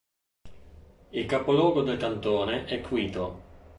[1.11, 3.41] Il capoluogo del cantone è Quito.